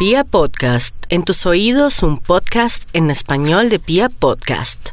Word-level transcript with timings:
Pia 0.00 0.24
Podcast, 0.24 0.96
en 1.10 1.24
tus 1.24 1.44
oídos 1.44 2.02
un 2.02 2.16
podcast 2.16 2.88
en 2.94 3.10
español 3.10 3.68
de 3.68 3.78
Pia 3.78 4.08
Podcast. 4.08 4.92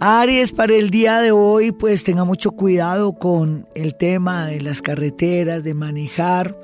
Aries, 0.00 0.52
para 0.52 0.74
el 0.74 0.88
día 0.88 1.20
de 1.20 1.32
hoy, 1.32 1.70
pues 1.70 2.02
tenga 2.02 2.24
mucho 2.24 2.52
cuidado 2.52 3.12
con 3.12 3.68
el 3.74 3.94
tema 3.94 4.46
de 4.46 4.62
las 4.62 4.80
carreteras, 4.80 5.64
de 5.64 5.74
manejar 5.74 6.56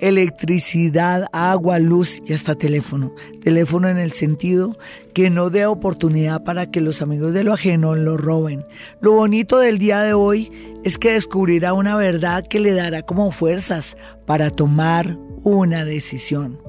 electricidad, 0.00 1.28
agua, 1.32 1.78
luz 1.78 2.20
y 2.26 2.34
hasta 2.34 2.56
teléfono. 2.56 3.14
Teléfono 3.42 3.88
en 3.88 3.96
el 3.96 4.12
sentido 4.12 4.76
que 5.14 5.30
no 5.30 5.48
dé 5.48 5.64
oportunidad 5.64 6.44
para 6.44 6.70
que 6.70 6.82
los 6.82 7.00
amigos 7.00 7.32
de 7.32 7.42
lo 7.42 7.54
ajeno 7.54 7.94
lo 7.94 8.18
roben. 8.18 8.66
Lo 9.00 9.12
bonito 9.12 9.58
del 9.58 9.78
día 9.78 10.02
de 10.02 10.12
hoy 10.12 10.52
es 10.84 10.98
que 10.98 11.12
descubrirá 11.12 11.72
una 11.72 11.96
verdad 11.96 12.46
que 12.46 12.60
le 12.60 12.72
dará 12.72 13.00
como 13.00 13.32
fuerzas 13.32 13.96
para 14.26 14.50
tomar 14.50 15.16
una 15.42 15.86
decisión. 15.86 16.60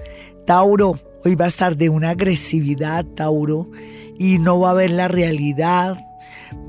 Tauro, 0.46 1.00
hoy 1.24 1.34
va 1.34 1.46
a 1.46 1.48
estar 1.48 1.76
de 1.76 1.90
una 1.90 2.12
agresividad, 2.12 3.04
Tauro, 3.04 3.68
y 4.18 4.38
no 4.38 4.60
va 4.60 4.72
a 4.72 4.76
ver 4.76 4.92
la 4.92 5.08
realidad. 5.08 5.98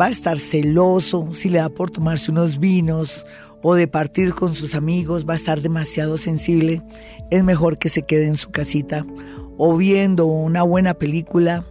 Va 0.00 0.06
a 0.06 0.10
estar 0.10 0.38
celoso 0.38 1.28
si 1.34 1.50
le 1.50 1.58
da 1.58 1.68
por 1.68 1.90
tomarse 1.90 2.30
unos 2.30 2.58
vinos 2.58 3.26
o 3.62 3.74
de 3.74 3.86
partir 3.86 4.32
con 4.32 4.54
sus 4.54 4.74
amigos, 4.74 5.26
va 5.28 5.34
a 5.34 5.36
estar 5.36 5.60
demasiado 5.60 6.16
sensible. 6.16 6.82
Es 7.30 7.44
mejor 7.44 7.78
que 7.78 7.90
se 7.90 8.02
quede 8.02 8.26
en 8.26 8.36
su 8.36 8.50
casita 8.50 9.04
o 9.58 9.76
viendo 9.76 10.24
una 10.24 10.62
buena 10.62 10.94
película 10.94 11.66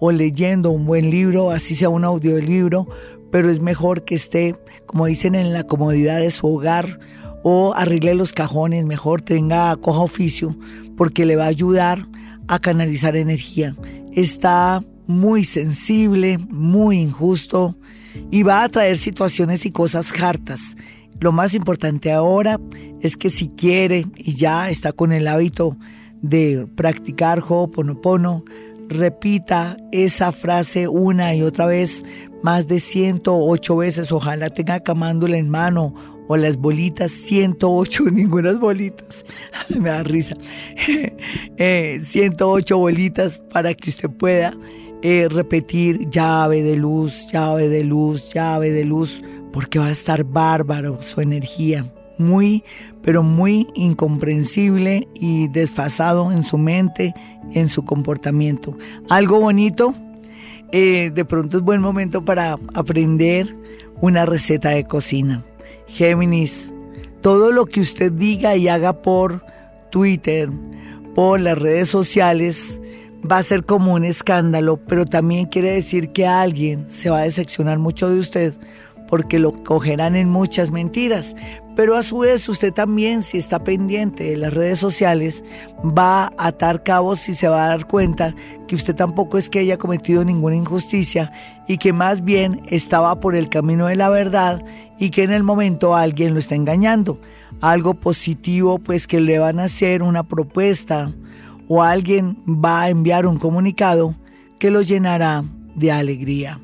o 0.00 0.10
leyendo 0.10 0.70
un 0.70 0.86
buen 0.86 1.10
libro, 1.10 1.52
así 1.52 1.76
sea 1.76 1.88
un 1.88 2.04
audiolibro, 2.04 2.88
pero 3.30 3.48
es 3.48 3.60
mejor 3.60 4.04
que 4.04 4.16
esté, 4.16 4.56
como 4.86 5.06
dicen, 5.06 5.36
en 5.36 5.52
la 5.52 5.64
comodidad 5.64 6.18
de 6.18 6.32
su 6.32 6.48
hogar 6.48 6.98
o 7.44 7.74
arregle 7.76 8.14
los 8.14 8.32
cajones, 8.32 8.86
mejor 8.86 9.20
tenga, 9.20 9.76
coja 9.76 10.00
oficio, 10.00 10.56
porque 10.96 11.26
le 11.26 11.36
va 11.36 11.44
a 11.44 11.48
ayudar 11.48 12.08
a 12.48 12.58
canalizar 12.58 13.16
energía. 13.16 13.76
Está 14.12 14.82
muy 15.06 15.44
sensible, 15.44 16.38
muy 16.38 16.96
injusto 16.96 17.76
y 18.30 18.42
va 18.42 18.62
a 18.62 18.68
traer 18.70 18.96
situaciones 18.96 19.66
y 19.66 19.70
cosas 19.70 20.10
hartas. 20.18 20.74
Lo 21.20 21.32
más 21.32 21.54
importante 21.54 22.12
ahora 22.12 22.58
es 23.02 23.16
que 23.18 23.28
si 23.28 23.48
quiere 23.48 24.06
y 24.16 24.34
ya 24.34 24.70
está 24.70 24.92
con 24.92 25.12
el 25.12 25.28
hábito 25.28 25.76
de 26.22 26.66
practicar 26.74 27.42
Ho'oponopono, 27.46 28.42
repita 28.88 29.76
esa 29.92 30.32
frase 30.32 30.88
una 30.88 31.34
y 31.34 31.42
otra 31.42 31.66
vez, 31.66 32.04
más 32.42 32.66
de 32.66 32.80
108 32.80 33.76
veces. 33.76 34.12
Ojalá 34.12 34.48
tenga 34.48 34.80
camándula 34.80 35.36
en 35.36 35.50
mano 35.50 35.94
o 36.28 36.36
las 36.36 36.56
bolitas, 36.56 37.10
108, 37.10 38.04
ninguna 38.12 38.52
bolitas, 38.52 39.24
me 39.68 39.88
da 39.88 40.02
risa, 40.02 40.36
108 41.56 41.56
eh, 41.58 42.78
bolitas 42.78 43.38
para 43.52 43.74
que 43.74 43.90
usted 43.90 44.10
pueda 44.10 44.56
eh, 45.02 45.28
repetir 45.28 46.08
llave 46.08 46.62
de 46.62 46.76
luz, 46.76 47.28
llave 47.30 47.68
de 47.68 47.84
luz, 47.84 48.32
llave 48.32 48.70
de 48.70 48.84
luz, 48.84 49.22
porque 49.52 49.78
va 49.78 49.88
a 49.88 49.90
estar 49.90 50.24
bárbaro 50.24 51.02
su 51.02 51.20
energía, 51.20 51.92
muy, 52.18 52.64
pero 53.02 53.22
muy 53.22 53.66
incomprensible 53.74 55.06
y 55.14 55.48
desfasado 55.48 56.32
en 56.32 56.42
su 56.42 56.56
mente, 56.56 57.14
en 57.52 57.68
su 57.68 57.84
comportamiento. 57.84 58.76
Algo 59.10 59.40
bonito, 59.40 59.94
eh, 60.72 61.10
de 61.14 61.24
pronto 61.24 61.58
es 61.58 61.62
buen 61.62 61.82
momento 61.82 62.24
para 62.24 62.58
aprender 62.74 63.54
una 64.00 64.26
receta 64.26 64.70
de 64.70 64.84
cocina. 64.84 65.44
Géminis, 65.86 66.72
todo 67.20 67.52
lo 67.52 67.66
que 67.66 67.80
usted 67.80 68.12
diga 68.12 68.56
y 68.56 68.68
haga 68.68 69.02
por 69.02 69.44
Twitter, 69.90 70.50
por 71.14 71.40
las 71.40 71.58
redes 71.58 71.88
sociales, 71.88 72.80
va 73.30 73.38
a 73.38 73.42
ser 73.42 73.64
como 73.64 73.94
un 73.94 74.04
escándalo, 74.04 74.76
pero 74.76 75.06
también 75.06 75.46
quiere 75.46 75.72
decir 75.72 76.10
que 76.10 76.26
alguien 76.26 76.88
se 76.90 77.10
va 77.10 77.20
a 77.20 77.22
decepcionar 77.24 77.78
mucho 77.78 78.10
de 78.10 78.18
usted 78.18 78.54
porque 79.08 79.38
lo 79.38 79.52
cogerán 79.52 80.16
en 80.16 80.30
muchas 80.30 80.70
mentiras. 80.70 81.34
Pero 81.76 81.96
a 81.96 82.02
su 82.02 82.18
vez 82.18 82.48
usted 82.48 82.72
también, 82.72 83.22
si 83.22 83.38
está 83.38 83.62
pendiente 83.64 84.24
de 84.24 84.36
las 84.36 84.54
redes 84.54 84.78
sociales, 84.78 85.42
va 85.82 86.26
a 86.38 86.46
atar 86.48 86.82
cabos 86.84 87.28
y 87.28 87.34
se 87.34 87.48
va 87.48 87.64
a 87.64 87.68
dar 87.68 87.86
cuenta 87.86 88.34
que 88.68 88.76
usted 88.76 88.94
tampoco 88.94 89.38
es 89.38 89.50
que 89.50 89.58
haya 89.58 89.76
cometido 89.76 90.24
ninguna 90.24 90.56
injusticia 90.56 91.32
y 91.66 91.78
que 91.78 91.92
más 91.92 92.22
bien 92.22 92.62
estaba 92.66 93.18
por 93.18 93.34
el 93.34 93.48
camino 93.48 93.86
de 93.86 93.96
la 93.96 94.08
verdad 94.08 94.64
y 94.98 95.10
que 95.10 95.24
en 95.24 95.32
el 95.32 95.42
momento 95.42 95.96
alguien 95.96 96.32
lo 96.32 96.38
está 96.38 96.54
engañando. 96.54 97.20
Algo 97.60 97.94
positivo 97.94 98.78
pues 98.78 99.06
que 99.06 99.20
le 99.20 99.38
van 99.38 99.58
a 99.58 99.64
hacer 99.64 100.02
una 100.02 100.22
propuesta 100.22 101.12
o 101.66 101.82
alguien 101.82 102.36
va 102.46 102.82
a 102.82 102.88
enviar 102.90 103.26
un 103.26 103.38
comunicado 103.38 104.14
que 104.58 104.70
lo 104.70 104.82
llenará 104.82 105.44
de 105.74 105.90
alegría. 105.90 106.60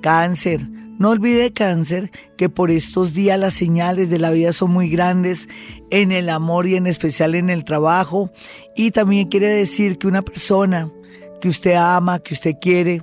Cáncer, 0.00 0.68
no 0.98 1.10
olvide 1.10 1.52
cáncer 1.52 2.10
que 2.36 2.48
por 2.48 2.70
estos 2.70 3.14
días 3.14 3.38
las 3.38 3.54
señales 3.54 4.10
de 4.10 4.18
la 4.18 4.30
vida 4.30 4.52
son 4.52 4.72
muy 4.72 4.88
grandes 4.88 5.48
en 5.90 6.12
el 6.12 6.28
amor 6.28 6.66
y 6.66 6.76
en 6.76 6.86
especial 6.86 7.34
en 7.34 7.50
el 7.50 7.64
trabajo. 7.64 8.30
Y 8.76 8.90
también 8.90 9.28
quiere 9.28 9.48
decir 9.48 9.98
que 9.98 10.06
una 10.06 10.22
persona 10.22 10.90
que 11.40 11.48
usted 11.48 11.74
ama, 11.74 12.20
que 12.20 12.34
usted 12.34 12.54
quiere, 12.60 13.02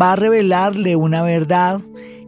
va 0.00 0.12
a 0.12 0.16
revelarle 0.16 0.96
una 0.96 1.22
verdad 1.22 1.80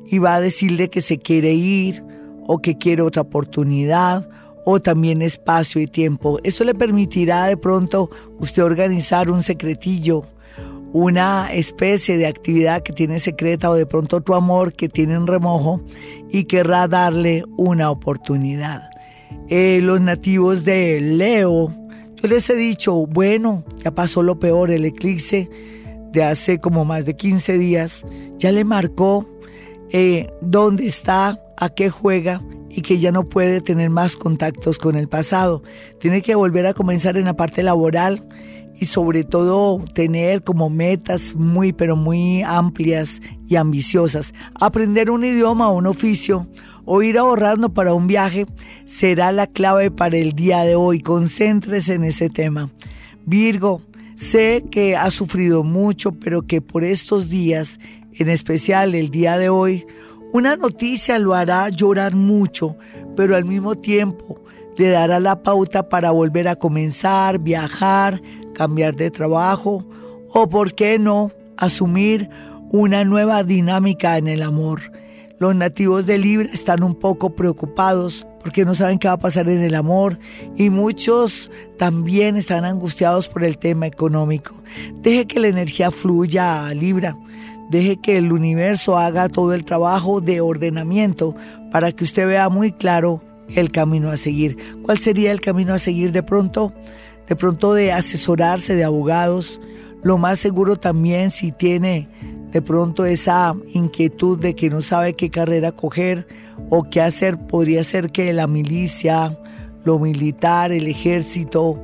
y 0.07 0.19
va 0.19 0.37
a 0.37 0.41
decirle 0.41 0.89
que 0.89 1.01
se 1.01 1.19
quiere 1.19 1.53
ir 1.53 2.03
o 2.47 2.59
que 2.59 2.79
quiere 2.79 3.03
otra 3.03 3.23
oportunidad 3.23 4.29
o 4.65 4.81
también 4.81 5.23
espacio 5.23 5.81
y 5.81 5.87
tiempo. 5.87 6.39
Esto 6.45 6.65
le 6.65 6.75
permitirá 6.75 7.47
de 7.47 7.57
pronto 7.57 8.11
usted 8.39 8.63
organizar 8.63 9.31
un 9.31 9.43
secretillo 9.43 10.25
una 10.93 11.53
especie 11.53 12.17
de 12.17 12.27
actividad 12.27 12.83
que 12.83 12.93
tiene 12.93 13.19
secreta 13.19 13.71
o 13.71 13.75
de 13.75 13.87
pronto 13.87 14.21
tu 14.21 14.35
amor 14.35 14.75
que 14.75 14.89
tiene 14.89 15.15
en 15.15 15.27
remojo 15.27 15.81
y 16.31 16.45
querrá 16.45 16.87
darle 16.89 17.45
una 17.57 17.91
oportunidad. 17.91 18.91
Eh, 19.49 19.81
los 19.83 20.01
nativos 20.01 20.65
de 20.65 21.01
Leo, 21.01 21.75
yo 22.17 22.29
les 22.29 22.49
he 22.51 22.57
dicho, 22.57 23.07
bueno, 23.07 23.65
ya 23.83 23.91
pasó 23.91 24.23
lo 24.23 24.39
peor, 24.39 24.71
el 24.71 24.85
eclipse 24.85 25.49
de 26.13 26.25
hace 26.25 26.59
como 26.59 26.85
más 26.85 27.07
de 27.07 27.17
15 27.17 27.59
días, 27.59 28.05
ya 28.39 28.53
le 28.53 28.65
marcó 28.65 29.27
eh, 29.91 30.31
dónde 30.41 30.87
está, 30.87 31.41
a 31.57 31.69
qué 31.71 31.91
juega 31.91 32.43
y 32.69 32.83
que 32.83 32.99
ya 32.99 33.13
no 33.13 33.29
puede 33.29 33.61
tener 33.61 33.91
más 33.91 34.17
contactos 34.17 34.79
con 34.79 34.97
el 34.97 35.09
pasado. 35.09 35.63
Tiene 36.01 36.23
que 36.23 36.35
volver 36.35 36.67
a 36.67 36.75
comenzar 36.75 37.17
en 37.17 37.27
la 37.27 37.37
parte 37.37 37.63
laboral 37.63 38.27
y 38.83 38.85
sobre 38.85 39.23
todo 39.23 39.79
tener 39.95 40.43
como 40.43 40.69
metas 40.69 41.37
muy 41.37 41.73
pero 41.73 41.95
muy 41.95 42.43
amplias 42.43 43.23
y 43.47 43.55
ambiciosas. 43.55 44.35
Aprender 44.55 45.09
un 45.09 45.25
idioma 45.25 45.69
o 45.69 45.77
un 45.77 45.87
oficio 45.87 46.49
o 46.85 47.01
ir 47.01 47.17
ahorrando 47.17 47.73
para 47.73 47.95
un 47.95 48.09
viaje 48.09 48.45
será 48.85 49.31
la 49.31 49.47
clave 49.47 49.93
para 49.93 50.17
el 50.17 50.33
día 50.33 50.65
de 50.65 50.75
hoy. 50.75 50.99
Concéntrese 50.99 51.95
en 51.95 52.03
ese 52.03 52.29
tema. 52.29 52.73
Virgo, 53.25 53.83
sé 54.17 54.65
que 54.69 54.97
ha 54.97 55.13
sufrido 55.13 55.63
mucho, 55.63 56.11
pero 56.11 56.43
que 56.43 56.61
por 56.61 56.83
estos 56.83 57.31
días, 57.31 57.79
en 58.15 58.29
especial 58.29 58.97
el 58.97 59.11
día 59.11 59.39
de 59.39 59.49
hoy, 59.49 59.87
una 60.33 60.57
noticia 60.57 61.21
lo 61.21 61.35
hará 61.35 61.69
llorar 61.69 62.17
mucho, 62.17 62.77
pero 63.15 63.37
al 63.37 63.45
mismo 63.45 63.77
tiempo 63.77 64.43
le 64.77 64.89
dará 64.89 65.21
la 65.21 65.41
pauta 65.41 65.89
para 65.89 66.11
volver 66.11 66.49
a 66.49 66.57
comenzar, 66.57 67.39
viajar, 67.39 68.21
cambiar 68.53 68.97
de 68.97 69.11
trabajo 69.11 69.85
o, 70.31 70.49
por 70.49 70.75
qué 70.75 70.99
no, 70.99 71.31
asumir 71.57 72.29
una 72.71 73.05
nueva 73.05 73.45
dinámica 73.45 74.17
en 74.17 74.29
el 74.29 74.43
amor. 74.43 74.81
Los 75.39 75.55
nativos 75.55 76.07
de 76.07 76.19
Libra 76.19 76.49
están 76.53 76.83
un 76.83 76.95
poco 76.95 77.35
preocupados 77.35 78.27
porque 78.43 78.65
no 78.65 78.75
saben 78.75 78.99
qué 78.99 79.09
va 79.09 79.15
a 79.15 79.19
pasar 79.19 79.49
en 79.49 79.63
el 79.63 79.75
amor 79.75 80.19
y 80.57 80.71
muchos 80.71 81.51
también 81.79 82.37
están 82.37 82.65
angustiados 82.65 83.29
por 83.29 83.45
el 83.45 83.59
tema 83.59 83.87
económico. 83.87 84.55
Deje 85.01 85.27
que 85.27 85.41
la 85.41 85.49
energía 85.49 85.91
fluya 85.91 86.67
a 86.67 86.75
Libra. 86.75 87.17
Deje 87.71 87.97
que 87.97 88.19
el 88.19 88.33
universo 88.33 88.99
haga 88.99 89.29
todo 89.29 89.55
el 89.55 89.65
trabajo 89.65 90.21
de 90.21 90.41
ordenamiento 90.41 91.35
para 91.71 91.93
que 91.93 92.05
usted 92.05 92.27
vea 92.27 92.49
muy 92.49 92.73
claro 92.73 93.23
el 93.49 93.71
camino 93.71 94.11
a 94.11 94.17
seguir. 94.17 94.57
¿Cuál 94.83 94.99
sería 94.99 95.33
el 95.33 95.41
camino 95.41 95.75
a 95.75 95.79
seguir 95.79 96.13
de 96.13 96.23
pronto? 96.23 96.73
De 97.29 97.37
pronto 97.37 97.75
de 97.75 97.93
asesorarse 97.93 98.75
de 98.75 98.85
abogados. 98.85 99.61
Lo 100.03 100.19
más 100.19 100.39
seguro 100.39 100.77
también 100.77 101.31
si 101.31 101.53
tiene 101.53 102.09
de 102.53 102.61
pronto 102.61 103.05
esa 103.05 103.57
inquietud 103.73 104.39
de 104.39 104.55
que 104.55 104.69
no 104.69 104.81
sabe 104.81 105.15
qué 105.15 105.31
carrera 105.31 105.73
coger 105.73 106.27
o 106.69 106.85
qué 106.85 107.01
hacer, 107.01 107.39
podría 107.39 107.83
ser 107.83 108.11
que 108.11 108.33
la 108.33 108.47
milicia, 108.47 109.39
lo 109.85 109.99
militar, 109.99 110.71
el 110.71 110.87
ejército, 110.87 111.83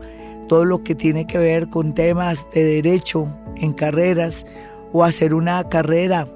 todo 0.49 0.65
lo 0.65 0.83
que 0.83 0.95
tiene 0.95 1.27
que 1.27 1.39
ver 1.39 1.69
con 1.69 1.95
temas 1.95 2.47
de 2.53 2.65
derecho 2.65 3.29
en 3.57 3.73
carreras 3.73 4.45
o 4.93 5.05
hacer 5.05 5.35
una 5.35 5.69
carrera 5.69 6.29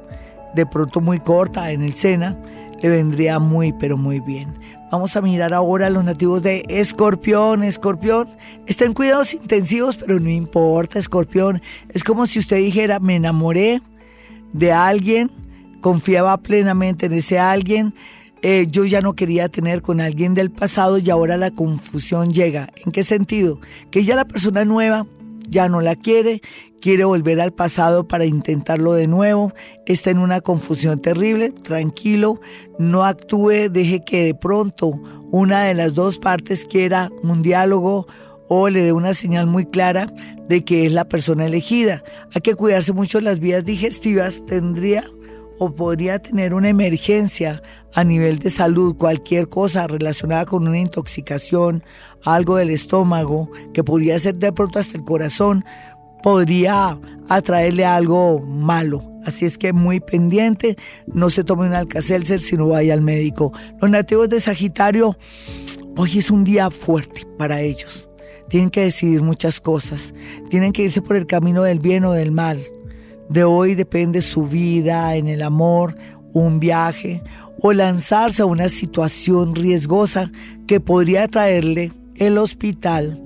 de 0.54 0.66
pronto 0.66 1.00
muy 1.00 1.18
corta 1.18 1.70
en 1.72 1.82
el 1.82 1.94
SENA, 1.94 2.38
le 2.80 2.88
vendría 2.88 3.38
muy 3.38 3.72
pero 3.72 3.96
muy 3.96 4.20
bien. 4.20 4.54
Vamos 4.92 5.16
a 5.16 5.22
mirar 5.22 5.54
ahora 5.54 5.86
a 5.86 5.90
los 5.90 6.04
nativos 6.04 6.42
de 6.42 6.66
Escorpión. 6.68 7.62
Escorpión, 7.62 8.28
está 8.66 8.86
cuidados 8.92 9.32
intensivos, 9.32 9.96
pero 9.96 10.20
no 10.20 10.28
importa, 10.28 10.98
Escorpión. 10.98 11.62
Es 11.88 12.04
como 12.04 12.26
si 12.26 12.38
usted 12.38 12.58
dijera, 12.58 13.00
me 13.00 13.16
enamoré 13.16 13.80
de 14.52 14.70
alguien, 14.70 15.30
confiaba 15.80 16.36
plenamente 16.36 17.06
en 17.06 17.14
ese 17.14 17.38
alguien. 17.38 17.94
Eh, 18.42 18.66
yo 18.68 18.84
ya 18.84 19.00
no 19.00 19.14
quería 19.14 19.48
tener 19.48 19.80
con 19.80 19.98
alguien 19.98 20.34
del 20.34 20.50
pasado 20.50 20.98
y 20.98 21.08
ahora 21.08 21.38
la 21.38 21.50
confusión 21.50 22.28
llega. 22.28 22.68
¿En 22.84 22.92
qué 22.92 23.02
sentido? 23.02 23.60
Que 23.90 24.04
ya 24.04 24.14
la 24.14 24.26
persona 24.26 24.66
nueva 24.66 25.06
ya 25.52 25.68
no 25.68 25.80
la 25.80 25.94
quiere, 25.94 26.40
quiere 26.80 27.04
volver 27.04 27.40
al 27.40 27.52
pasado 27.52 28.08
para 28.08 28.24
intentarlo 28.24 28.94
de 28.94 29.06
nuevo, 29.06 29.52
está 29.86 30.10
en 30.10 30.18
una 30.18 30.40
confusión 30.40 31.00
terrible, 31.00 31.50
tranquilo, 31.50 32.40
no 32.78 33.04
actúe, 33.04 33.68
deje 33.70 34.02
que 34.04 34.24
de 34.24 34.34
pronto 34.34 35.00
una 35.30 35.64
de 35.64 35.74
las 35.74 35.94
dos 35.94 36.18
partes 36.18 36.66
quiera 36.66 37.10
un 37.22 37.42
diálogo 37.42 38.08
o 38.48 38.68
le 38.68 38.82
dé 38.82 38.92
una 38.92 39.14
señal 39.14 39.46
muy 39.46 39.66
clara 39.66 40.06
de 40.48 40.64
que 40.64 40.86
es 40.86 40.92
la 40.92 41.04
persona 41.04 41.46
elegida. 41.46 42.02
Hay 42.34 42.40
que 42.40 42.54
cuidarse 42.54 42.92
mucho 42.92 43.20
las 43.20 43.38
vías 43.38 43.64
digestivas, 43.64 44.44
tendría 44.46 45.04
o 45.62 45.72
podría 45.72 46.18
tener 46.18 46.54
una 46.54 46.70
emergencia 46.70 47.62
a 47.94 48.02
nivel 48.02 48.40
de 48.40 48.50
salud, 48.50 48.96
cualquier 48.96 49.48
cosa 49.48 49.86
relacionada 49.86 50.44
con 50.44 50.66
una 50.66 50.78
intoxicación, 50.78 51.84
algo 52.24 52.56
del 52.56 52.70
estómago, 52.70 53.48
que 53.72 53.84
podría 53.84 54.18
ser 54.18 54.34
de 54.34 54.52
pronto 54.52 54.80
hasta 54.80 54.96
el 54.96 55.04
corazón, 55.04 55.64
podría 56.20 56.98
atraerle 57.28 57.84
algo 57.84 58.40
malo. 58.40 59.08
Así 59.24 59.44
es 59.44 59.56
que 59.56 59.72
muy 59.72 60.00
pendiente, 60.00 60.76
no 61.06 61.30
se 61.30 61.44
tome 61.44 61.66
un 61.66 61.74
alcacelser 61.74 62.40
si 62.40 62.56
no 62.56 62.66
vaya 62.66 62.92
al 62.92 63.02
médico. 63.02 63.52
Los 63.80 63.88
nativos 63.88 64.28
de 64.30 64.40
Sagitario, 64.40 65.16
hoy 65.96 66.18
es 66.18 66.28
un 66.32 66.42
día 66.42 66.70
fuerte 66.70 67.24
para 67.38 67.60
ellos. 67.60 68.08
Tienen 68.48 68.70
que 68.70 68.80
decidir 68.80 69.22
muchas 69.22 69.60
cosas. 69.60 70.12
Tienen 70.50 70.72
que 70.72 70.82
irse 70.82 71.02
por 71.02 71.14
el 71.14 71.26
camino 71.26 71.62
del 71.62 71.78
bien 71.78 72.04
o 72.04 72.12
del 72.12 72.32
mal. 72.32 72.58
De 73.28 73.44
hoy 73.44 73.74
depende 73.74 74.20
su 74.20 74.46
vida 74.46 75.16
en 75.16 75.28
el 75.28 75.42
amor, 75.42 75.96
un 76.32 76.60
viaje 76.60 77.22
o 77.60 77.72
lanzarse 77.72 78.42
a 78.42 78.46
una 78.46 78.68
situación 78.68 79.54
riesgosa 79.54 80.30
que 80.66 80.80
podría 80.80 81.28
traerle 81.28 81.92
el 82.16 82.38
hospital 82.38 83.22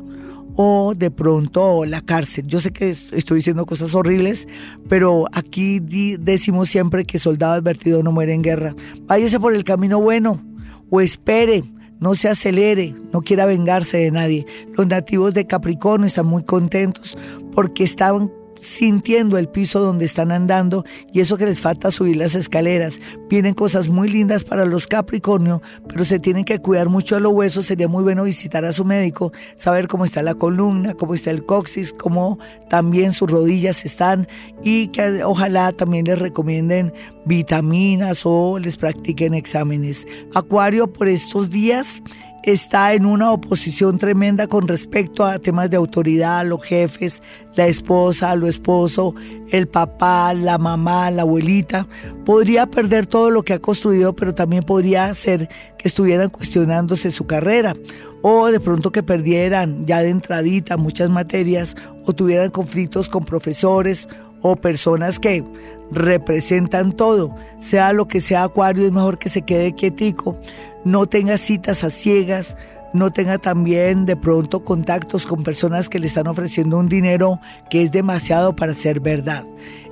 o 0.56 0.94
de 0.96 1.10
pronto 1.10 1.84
la 1.84 2.00
cárcel. 2.00 2.46
Yo 2.46 2.60
sé 2.60 2.72
que 2.72 2.88
estoy 2.88 3.37
diciendo 3.37 3.66
cosas 3.66 3.94
horribles, 3.94 4.48
pero 4.88 5.26
aquí 5.32 5.81
decimos 5.81 6.69
siempre 6.69 7.04
que 7.04 7.19
soldado 7.19 7.54
advertido 7.54 8.02
no 8.02 8.12
muere 8.12 8.34
en 8.34 8.42
guerra. 8.42 8.75
Váyase 9.02 9.38
por 9.38 9.54
el 9.54 9.64
camino 9.64 10.00
bueno 10.00 10.42
o 10.90 11.00
espere, 11.00 11.64
no 12.00 12.14
se 12.14 12.28
acelere, 12.28 12.94
no 13.12 13.20
quiera 13.20 13.46
vengarse 13.46 13.99
de 13.99 14.10
nadie. 14.10 14.46
Los 14.76 14.87
nativos 14.87 15.34
de 15.34 15.46
Capricornio 15.46 16.06
están 16.06 16.26
muy 16.26 16.42
contentos 16.42 17.16
porque 17.54 17.84
estaban 17.84 18.31
sintiendo 18.60 19.38
el 19.38 19.48
piso 19.48 19.80
donde 19.80 20.04
están 20.04 20.32
andando 20.32 20.84
y 21.12 21.20
eso 21.20 21.36
que 21.36 21.46
les 21.46 21.60
falta 21.60 21.90
subir 21.90 22.16
las 22.16 22.34
escaleras. 22.34 22.98
Vienen 23.28 23.54
cosas 23.54 23.88
muy 23.88 24.08
lindas 24.08 24.44
para 24.44 24.64
los 24.64 24.86
Capricornio, 24.86 25.62
pero 25.88 26.04
se 26.04 26.18
tienen 26.18 26.44
que 26.44 26.60
cuidar 26.60 26.88
mucho 26.88 27.16
de 27.16 27.20
los 27.20 27.32
huesos. 27.32 27.66
Sería 27.66 27.88
muy 27.88 28.02
bueno 28.02 28.24
visitar 28.24 28.64
a 28.64 28.72
su 28.72 28.84
médico, 28.84 29.32
saber 29.56 29.88
cómo 29.88 30.04
está 30.04 30.22
la 30.22 30.34
columna, 30.34 30.94
cómo 30.94 31.14
está 31.14 31.30
el 31.30 31.44
coxis, 31.44 31.92
cómo 31.92 32.38
también 32.68 33.12
sus 33.12 33.30
rodillas 33.30 33.84
están 33.84 34.28
y 34.62 34.88
que 34.88 35.24
ojalá 35.24 35.72
también 35.72 36.06
les 36.06 36.18
recomienden 36.18 36.92
vitaminas 37.24 38.22
o 38.24 38.58
les 38.58 38.76
practiquen 38.76 39.34
exámenes. 39.34 40.06
Acuario 40.34 40.92
por 40.92 41.08
estos 41.08 41.50
días 41.50 42.00
está 42.46 42.94
en 42.94 43.06
una 43.06 43.32
oposición 43.32 43.98
tremenda 43.98 44.46
con 44.46 44.69
respecto 44.69 45.25
a 45.25 45.40
temas 45.40 45.69
de 45.69 45.76
autoridad, 45.76 46.46
los 46.46 46.64
jefes, 46.64 47.20
la 47.56 47.66
esposa, 47.66 48.37
lo 48.37 48.46
esposo, 48.46 49.16
el 49.50 49.66
papá, 49.66 50.32
la 50.32 50.56
mamá, 50.56 51.10
la 51.10 51.22
abuelita. 51.22 51.88
Podría 52.25 52.66
perder 52.66 53.06
todo 53.06 53.31
lo 53.31 53.43
que 53.43 53.54
ha 53.54 53.58
construido, 53.58 54.14
pero 54.14 54.32
también 54.32 54.62
podría 54.62 55.12
ser 55.14 55.48
que 55.76 55.88
estuvieran 55.88 56.31
cuestionándose 56.31 57.10
su 57.10 57.26
carrera 57.26 57.75
o 58.22 58.46
de 58.46 58.60
pronto 58.60 58.92
que 58.92 59.02
perdieran 59.02 59.84
ya 59.84 60.00
de 60.00 60.10
entradita 60.10 60.76
muchas 60.76 61.10
materias 61.10 61.75
o 62.04 62.12
tuvieran 62.12 62.50
conflictos 62.50 63.08
con 63.08 63.25
profesores 63.25 64.08
o 64.40 64.54
personas 64.54 65.19
que 65.19 65.42
representan 65.90 66.92
todo. 66.92 67.34
Sea 67.58 67.92
lo 67.92 68.06
que 68.06 68.20
sea 68.20 68.44
Acuario, 68.44 68.84
es 68.84 68.92
mejor 68.92 69.19
que 69.19 69.28
se 69.28 69.42
quede 69.42 69.75
quietico 69.75 70.38
no 70.86 71.08
tenga 71.08 71.36
citas 71.36 71.82
a 71.82 71.90
ciegas, 71.90 72.56
no 72.94 73.10
tenga 73.10 73.38
también 73.38 74.06
de 74.06 74.14
pronto 74.14 74.64
contactos 74.64 75.26
con 75.26 75.42
personas 75.42 75.88
que 75.88 75.98
le 75.98 76.06
están 76.06 76.28
ofreciendo 76.28 76.78
un 76.78 76.88
dinero 76.88 77.40
que 77.68 77.82
es 77.82 77.90
demasiado 77.90 78.54
para 78.54 78.72
ser 78.72 79.00
verdad. 79.00 79.44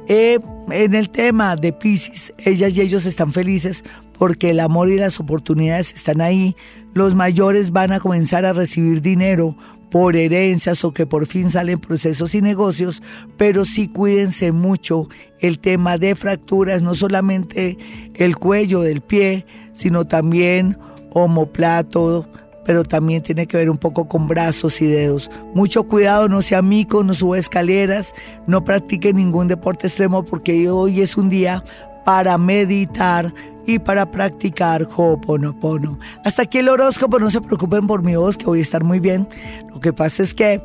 Eh, 0.07 0.39
en 0.71 0.95
el 0.95 1.11
tema 1.11 1.57
de 1.57 1.73
Pisces, 1.73 2.33
ellas 2.39 2.77
y 2.77 2.83
ellos 2.83 3.07
están 3.07 3.33
felices 3.33 3.83
porque 4.17 4.51
el 4.51 4.61
amor 4.61 4.89
y 4.89 4.97
las 4.97 5.19
oportunidades 5.19 5.93
están 5.93 6.21
ahí. 6.21 6.55
Los 6.95 7.17
mayores 7.17 7.73
van 7.73 7.91
a 7.91 7.99
comenzar 7.99 8.47
a 8.47 8.53
recibir 8.53 9.03
dinero 9.03 9.57
por 9.91 10.15
herencias 10.15 10.85
o 10.85 10.95
que 10.95 11.07
por 11.07 11.27
fin 11.27 11.51
salen 11.51 11.81
procesos 11.81 12.37
y 12.37 12.41
negocios, 12.41 13.03
pero 13.37 13.65
sí 13.65 13.89
cuídense 13.89 14.53
mucho 14.53 15.09
el 15.41 15.59
tema 15.59 15.99
de 15.99 16.15
fracturas, 16.15 16.83
no 16.83 16.95
solamente 16.95 17.79
el 18.15 18.37
cuello 18.37 18.81
del 18.81 19.01
pie, 19.01 19.45
sino 19.75 20.07
también 20.07 20.79
homoplato, 21.11 22.27
pero 22.65 22.83
también 22.83 23.23
tiene 23.23 23.47
que 23.47 23.57
ver 23.57 23.71
un 23.71 23.79
poco 23.79 24.09
con 24.09 24.27
brazos 24.27 24.81
y 24.81 24.87
dedos. 24.87 25.31
Mucho 25.55 25.85
cuidado, 25.85 26.29
no 26.29 26.43
sea 26.43 26.63
mico, 26.63 27.05
no 27.05 27.15
suba 27.15 27.39
escaleras, 27.39 28.15
no 28.47 28.65
practique 28.65 29.13
ningún 29.13 29.47
deporte 29.47 29.87
extremo 29.87 30.25
porque 30.25 30.69
hoy 30.71 31.01
es 31.01 31.17
un 31.17 31.29
día 31.29 31.63
para 32.05 32.39
meditar 32.39 33.33
y 33.67 33.79
para 33.79 34.11
practicar 34.11 34.87
Ho'oponopono. 34.95 35.99
Hasta 36.25 36.43
aquí 36.43 36.59
el 36.59 36.69
horóscopo, 36.69 37.19
no 37.19 37.31
se 37.31 37.41
preocupen 37.41 37.87
por 37.87 38.03
mi 38.03 38.15
voz, 38.17 38.37
que 38.37 38.45
voy 38.47 38.59
a 38.59 38.63
estar 38.63 38.85
muy 38.85 39.01
bien. 39.01 39.29
Lo 39.71 39.81
que 39.81 39.93
pasa 39.93 40.23
es 40.23 40.35
que 40.35 40.63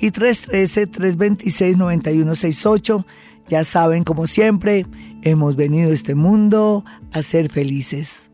y 0.00 0.10
313-326-9168. 0.10 3.06
Ya 3.48 3.64
saben, 3.64 4.04
como 4.04 4.26
siempre, 4.26 4.86
hemos 5.22 5.56
venido 5.56 5.90
a 5.90 5.94
este 5.94 6.14
mundo 6.14 6.84
a 7.12 7.22
ser 7.22 7.50
felices. 7.50 8.30